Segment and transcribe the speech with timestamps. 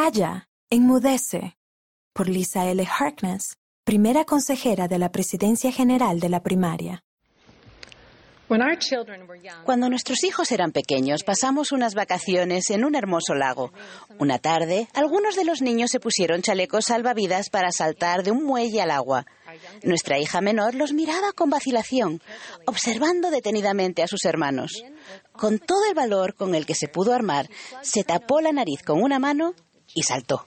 [0.00, 1.56] Calla, enmudece,
[2.12, 2.86] por Lisa L.
[2.86, 7.02] Harkness, primera consejera de la Presidencia General de la Primaria.
[9.64, 13.72] Cuando nuestros hijos eran pequeños, pasamos unas vacaciones en un hermoso lago.
[14.20, 18.80] Una tarde, algunos de los niños se pusieron chalecos salvavidas para saltar de un muelle
[18.80, 19.26] al agua.
[19.82, 22.22] Nuestra hija menor los miraba con vacilación,
[22.66, 24.80] observando detenidamente a sus hermanos.
[25.32, 27.50] Con todo el valor con el que se pudo armar,
[27.82, 29.54] se tapó la nariz con una mano
[29.94, 30.46] y saltó.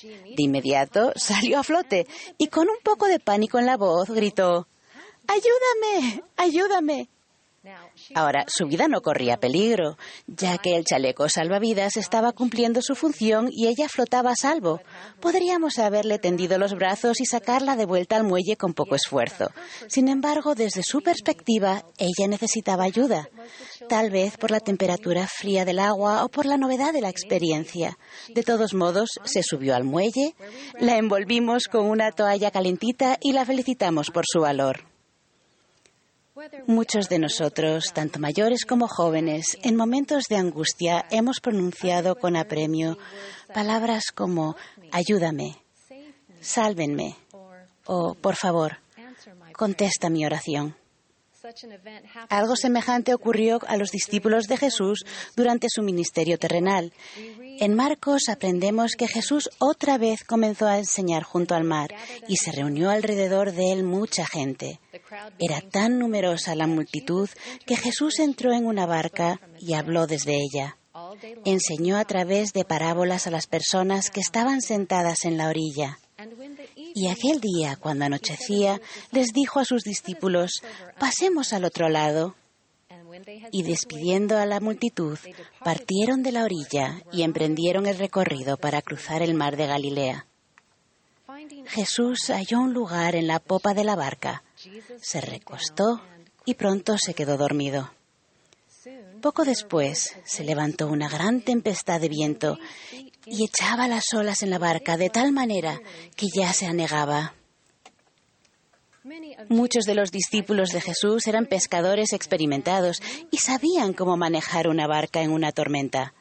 [0.00, 4.68] De inmediato salió a flote y con un poco de pánico en la voz gritó
[5.26, 7.08] Ayúdame, ayúdame.
[8.14, 13.48] Ahora, su vida no corría peligro, ya que el chaleco salvavidas estaba cumpliendo su función
[13.50, 14.80] y ella flotaba a salvo.
[15.20, 19.50] Podríamos haberle tendido los brazos y sacarla de vuelta al muelle con poco esfuerzo.
[19.88, 23.28] Sin embargo, desde su perspectiva, ella necesitaba ayuda.
[23.88, 27.98] Tal vez por la temperatura fría del agua o por la novedad de la experiencia.
[28.28, 30.34] De todos modos, se subió al muelle,
[30.78, 34.87] la envolvimos con una toalla calentita y la felicitamos por su valor.
[36.66, 42.98] Muchos de nosotros, tanto mayores como jóvenes, en momentos de angustia hemos pronunciado con apremio
[43.52, 44.56] palabras como
[44.92, 45.56] ayúdame,
[46.40, 47.16] sálvenme
[47.86, 48.78] o por favor,
[49.52, 50.76] contesta mi oración.
[52.28, 56.92] Algo semejante ocurrió a los discípulos de Jesús durante su ministerio terrenal.
[57.60, 61.94] En Marcos aprendemos que Jesús otra vez comenzó a enseñar junto al mar
[62.28, 64.78] y se reunió alrededor de él mucha gente.
[65.38, 67.28] Era tan numerosa la multitud
[67.66, 70.76] que Jesús entró en una barca y habló desde ella.
[71.44, 75.98] Enseñó a través de parábolas a las personas que estaban sentadas en la orilla.
[76.94, 78.80] Y aquel día, cuando anochecía,
[79.12, 80.62] les dijo a sus discípulos,
[80.98, 82.34] pasemos al otro lado.
[83.52, 85.18] Y despidiendo a la multitud,
[85.64, 90.26] partieron de la orilla y emprendieron el recorrido para cruzar el mar de Galilea.
[91.66, 94.42] Jesús halló un lugar en la popa de la barca,
[95.00, 96.00] se recostó
[96.44, 97.92] y pronto se quedó dormido.
[99.20, 102.58] Poco después se levantó una gran tempestad de viento
[103.26, 105.80] y echaba las olas en la barca de tal manera
[106.16, 107.34] que ya se anegaba.
[109.48, 115.22] Muchos de los discípulos de Jesús eran pescadores experimentados y sabían cómo manejar una barca
[115.22, 116.12] en una tormenta.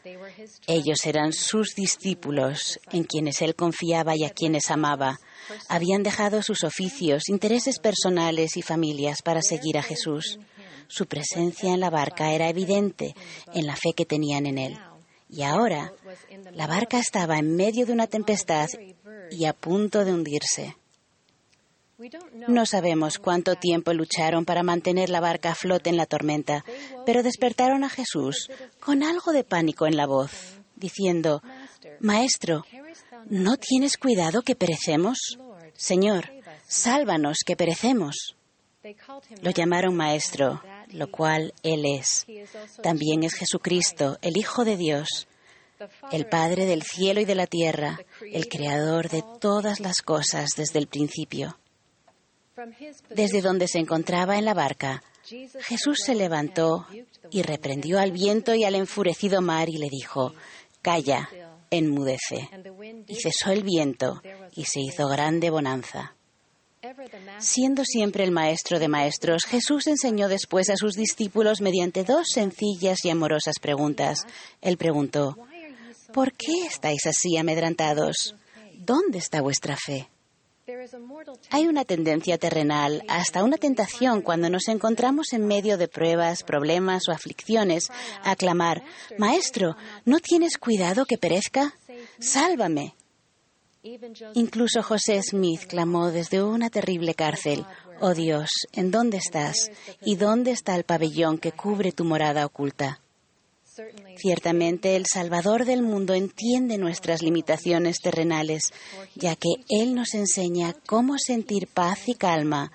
[0.68, 5.20] Ellos eran sus discípulos, en quienes él confiaba y a quienes amaba.
[5.70, 10.40] Habían dejado sus oficios, intereses personales y familias para seguir a Jesús.
[10.88, 13.16] Su presencia en la barca era evidente
[13.54, 14.78] en la fe que tenían en él.
[15.30, 15.94] Y ahora
[16.54, 18.68] la barca estaba en medio de una tempestad
[19.30, 20.76] y a punto de hundirse.
[22.48, 26.64] No sabemos cuánto tiempo lucharon para mantener la barca a flote en la tormenta,
[27.06, 31.42] pero despertaron a Jesús con algo de pánico en la voz, diciendo,
[32.00, 32.66] Maestro,
[33.26, 35.38] ¿no tienes cuidado que perecemos?
[35.74, 36.32] Señor,
[36.68, 38.36] sálvanos que perecemos.
[39.42, 40.62] Lo llamaron Maestro,
[40.92, 42.26] lo cual Él es.
[42.82, 45.28] También es Jesucristo, el Hijo de Dios,
[46.12, 50.80] el Padre del cielo y de la tierra, el Creador de todas las cosas desde
[50.80, 51.58] el principio.
[53.10, 55.04] Desde donde se encontraba en la barca,
[55.60, 56.88] Jesús se levantó
[57.30, 60.34] y reprendió al viento y al enfurecido mar y le dijo,
[60.82, 61.30] Calla,
[61.72, 62.50] enmudece.
[63.08, 64.22] Y cesó el viento
[64.56, 66.16] y se hizo grande bonanza.
[67.40, 73.04] Siendo siempre el maestro de maestros, Jesús enseñó después a sus discípulos mediante dos sencillas
[73.04, 74.26] y amorosas preguntas.
[74.62, 75.38] Él preguntó,
[76.14, 78.36] ¿por qué estáis así amedrantados?
[78.76, 80.08] ¿Dónde está vuestra fe?
[81.50, 87.08] Hay una tendencia terrenal, hasta una tentación cuando nos encontramos en medio de pruebas, problemas
[87.08, 87.88] o aflicciones,
[88.24, 88.84] a clamar,
[89.18, 91.74] Maestro, ¿no tienes cuidado que perezca?
[92.20, 92.96] Sálvame.
[94.34, 97.66] Incluso José Smith clamó desde una terrible cárcel,
[98.02, 99.72] Oh Dios, ¿en dónde estás?
[100.04, 103.00] ¿Y dónde está el pabellón que cubre tu morada oculta?
[104.18, 108.72] Ciertamente el Salvador del mundo entiende nuestras limitaciones terrenales,
[109.16, 112.72] ya que Él nos enseña cómo sentir paz y calma,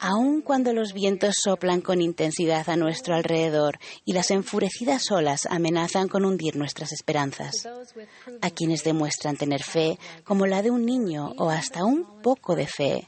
[0.00, 6.08] aun cuando los vientos soplan con intensidad a nuestro alrededor y las enfurecidas olas amenazan
[6.08, 7.66] con hundir nuestras esperanzas.
[8.40, 12.66] A quienes demuestran tener fe, como la de un niño o hasta un poco de
[12.66, 13.06] fe,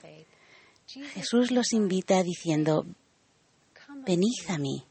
[1.14, 2.84] Jesús los invita diciendo,
[4.06, 4.84] venid a mí.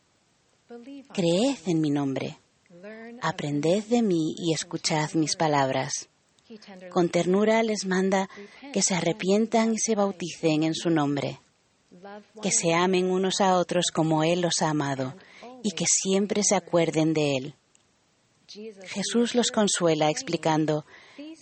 [1.13, 2.38] Creed en mi nombre.
[3.21, 6.09] Aprended de mí y escuchad mis palabras.
[6.91, 8.29] Con ternura les manda
[8.73, 11.39] que se arrepientan y se bauticen en su nombre,
[12.41, 15.15] que se amen unos a otros como Él los ha amado
[15.63, 17.55] y que siempre se acuerden de Él.
[18.85, 20.85] Jesús los consuela explicando,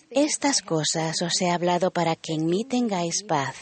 [0.10, 3.56] Estas cosas os he hablado para que en mí tengáis paz.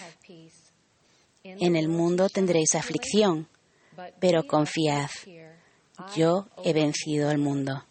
[1.44, 3.48] En el mundo tendréis aflicción,
[4.20, 5.10] pero confiad,
[6.16, 7.84] yo he vencido al mundo.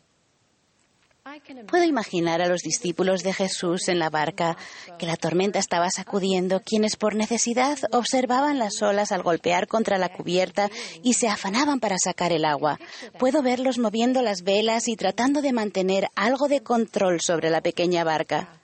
[1.68, 4.56] Puedo imaginar a los discípulos de Jesús en la barca
[4.98, 10.10] que la tormenta estaba sacudiendo, quienes por necesidad observaban las olas al golpear contra la
[10.10, 10.70] cubierta
[11.02, 12.78] y se afanaban para sacar el agua.
[13.18, 18.04] Puedo verlos moviendo las velas y tratando de mantener algo de control sobre la pequeña
[18.04, 18.60] barca.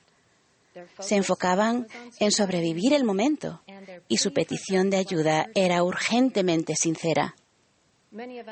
[1.00, 1.88] Se enfocaban
[2.20, 3.62] en sobrevivir el momento
[4.06, 7.34] y su petición de ayuda era urgentemente sincera.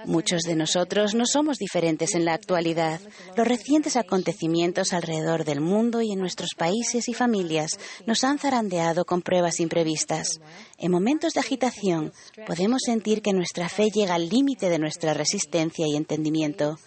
[0.06, 3.00] Muchos de nosotros no somos diferentes en la actualidad.
[3.36, 7.72] Los recientes acontecimientos alrededor del mundo y en nuestros países y familias
[8.06, 10.40] nos han zarandeado con pruebas imprevistas.
[10.78, 12.12] En momentos de agitación
[12.46, 16.78] podemos sentir que nuestra fe llega al límite de nuestra resistencia y entendimiento.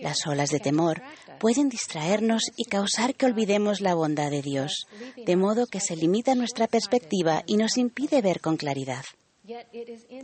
[0.00, 1.02] Las olas de temor
[1.38, 4.86] pueden distraernos y causar que olvidemos la bondad de Dios,
[5.24, 9.04] de modo que se limita nuestra perspectiva y nos impide ver con claridad.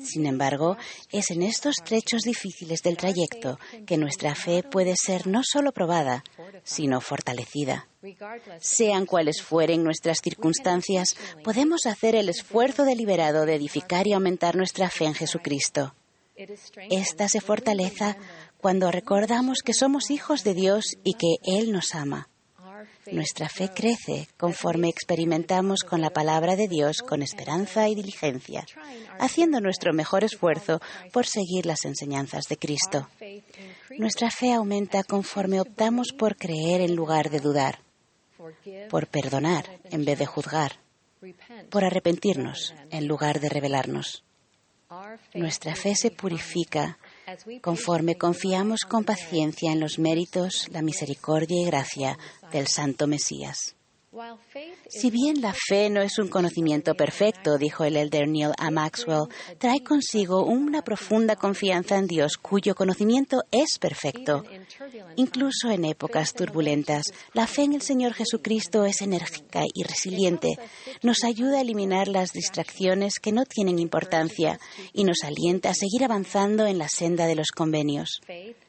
[0.03, 0.77] Sin embargo,
[1.11, 6.25] es en estos trechos difíciles del trayecto que nuestra fe puede ser no solo probada,
[6.65, 7.89] sino fortalecida.
[8.61, 14.91] Sean cuales fueren nuestras circunstancias, podemos hacer el esfuerzo deliberado de edificar y aumentar nuestra
[14.91, 15.95] fe en Jesucristo.
[16.91, 18.17] Esta se fortaleza
[18.59, 22.29] cuando recordamos que somos hijos de Dios y que Él nos ama.
[23.12, 28.64] Nuestra fe crece conforme experimentamos con la palabra de Dios con esperanza y diligencia,
[29.19, 30.81] haciendo nuestro mejor esfuerzo
[31.12, 33.09] por seguir las enseñanzas de Cristo.
[33.99, 37.81] Nuestra fe aumenta conforme optamos por creer en lugar de dudar,
[38.88, 40.79] por perdonar en vez de juzgar,
[41.69, 44.25] por arrepentirnos en lugar de rebelarnos.
[45.35, 46.99] Nuestra fe se purifica
[47.61, 52.19] conforme confiamos con paciencia en los méritos, la misericordia y gracia
[52.53, 53.77] del Santo Mesías.
[54.88, 59.29] Si bien la fe no es un conocimiento perfecto, dijo el elder Neil a Maxwell,
[59.56, 64.44] trae consigo una profunda confianza en Dios cuyo conocimiento es perfecto.
[65.17, 70.58] Incluso en épocas turbulentas, la fe en el Señor Jesucristo es enérgica y resiliente.
[71.03, 74.58] Nos ayuda a eliminar las distracciones que no tienen importancia
[74.93, 78.20] y nos alienta a seguir avanzando en la senda de los convenios.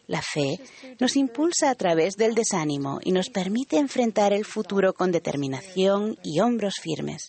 [0.08, 0.60] La fe
[1.00, 6.42] nos impulsa a través del desánimo y nos permite enfrentar el futuro con determinación y
[6.42, 7.28] hombros firmes.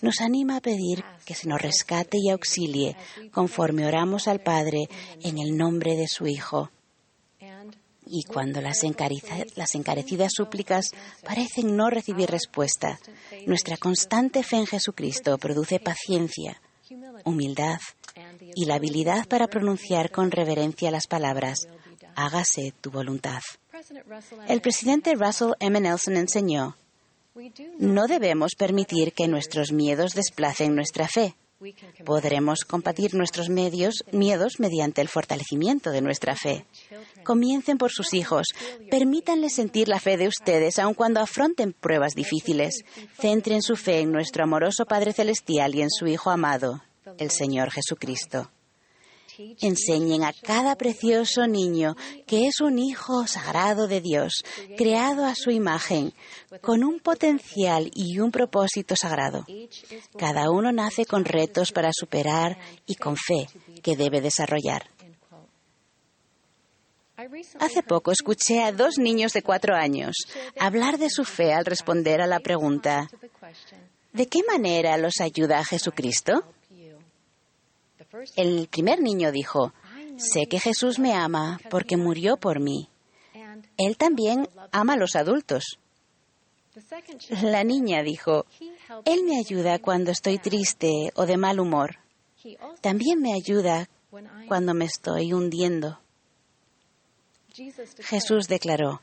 [0.00, 2.96] Nos anima a pedir que se nos rescate y auxilie
[3.32, 4.88] conforme oramos al Padre
[5.22, 6.70] en el nombre de su Hijo.
[8.06, 10.90] Y cuando las, encarecidas súplicas
[11.24, 13.00] parecen no recibir respuesta,
[13.46, 16.60] nuestra constante fe en Jesucristo produce paciencia,
[17.24, 17.78] humildad
[18.54, 21.66] y la habilidad para pronunciar con reverencia las palabras,
[22.16, 23.40] hágase tu voluntad.
[24.48, 25.80] El presidente Russell M.
[25.80, 26.76] Nelson enseñó,
[27.78, 31.34] no debemos permitir que nuestros miedos desplacen nuestra fe.
[32.04, 36.66] Podremos combatir nuestros medios, miedos mediante el fortalecimiento de nuestra fe.
[37.22, 38.46] Comiencen por sus hijos.
[38.90, 42.84] Permítanles sentir la fe de ustedes aun cuando afronten pruebas difíciles.
[43.18, 46.82] Centren su fe en nuestro amoroso Padre Celestial y en su Hijo amado,
[47.18, 48.50] el Señor Jesucristo.
[49.60, 51.96] Enseñen a cada precioso niño
[52.26, 54.44] que es un hijo sagrado de Dios,
[54.76, 56.12] creado a su imagen,
[56.60, 59.46] con un potencial y un propósito sagrado.
[60.18, 63.48] Cada uno nace con retos para superar y con fe
[63.82, 64.88] que debe desarrollar.
[67.60, 70.14] Hace poco escuché a dos niños de cuatro años
[70.58, 73.08] hablar de su fe al responder a la pregunta,
[74.12, 76.44] ¿de qué manera los ayuda a Jesucristo?
[78.36, 79.72] El primer niño dijo,
[80.16, 82.88] sé que Jesús me ama porque murió por mí.
[83.76, 85.78] Él también ama a los adultos.
[87.42, 88.46] La niña dijo,
[89.04, 91.98] Él me ayuda cuando estoy triste o de mal humor.
[92.80, 93.88] También me ayuda
[94.48, 95.98] cuando me estoy hundiendo.
[98.00, 99.00] Jesús declaró,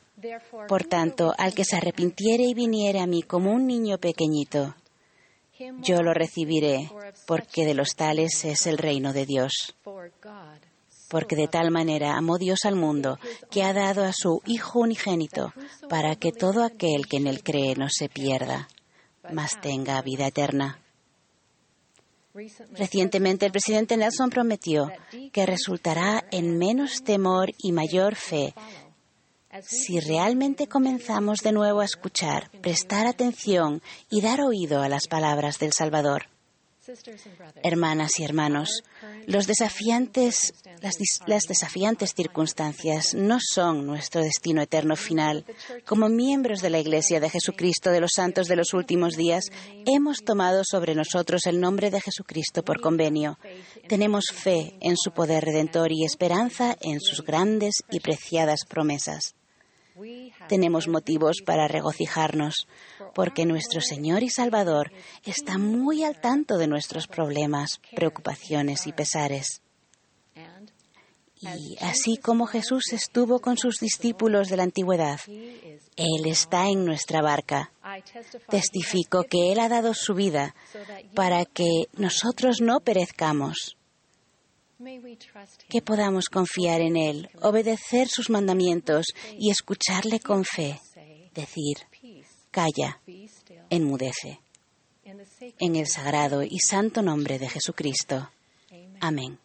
[0.67, 4.75] Por tanto, al que se arrepintiere y viniere a mí como un niño pequeñito,
[5.81, 6.89] yo lo recibiré,
[7.27, 9.75] porque de los tales es el reino de Dios.
[11.09, 15.53] Porque de tal manera amó Dios al mundo, que ha dado a su Hijo unigénito,
[15.89, 18.69] para que todo aquel que en él cree no se pierda,
[19.31, 20.79] mas tenga vida eterna.
[22.71, 24.89] Recientemente el presidente Nelson prometió
[25.33, 28.53] que resultará en menos temor y mayor fe
[29.63, 35.59] si realmente comenzamos de nuevo a escuchar, prestar atención y dar oído a las palabras
[35.59, 36.27] del Salvador.
[37.63, 38.81] Hermanas y hermanos,
[39.27, 40.95] los desafiantes, las,
[41.27, 45.45] las, desafiantes circunstancias no son nuestro destino eterno final.
[45.85, 49.51] Como miembros de la Iglesia de Jesucristo de los Santos de los últimos días,
[49.85, 53.37] hemos tomado sobre nosotros el nombre de Jesucristo por convenio.
[53.87, 59.35] Tenemos fe en su poder redentor y esperanza en sus grandes y preciadas promesas
[60.47, 62.67] tenemos motivos para regocijarnos,
[63.13, 64.91] porque nuestro Señor y Salvador
[65.23, 69.61] está muy al tanto de nuestros problemas, preocupaciones y pesares.
[71.43, 77.21] Y así como Jesús estuvo con sus discípulos de la antigüedad, Él está en nuestra
[77.21, 77.71] barca.
[78.49, 80.53] Testifico que Él ha dado su vida
[81.15, 83.75] para que nosotros no perezcamos
[85.69, 89.07] que podamos confiar en Él, obedecer sus mandamientos
[89.37, 90.79] y escucharle con fe,
[91.33, 91.77] decir,
[92.51, 93.01] calla,
[93.69, 94.39] enmudece.
[95.59, 98.29] En el sagrado y santo nombre de Jesucristo.
[98.99, 99.40] Amén.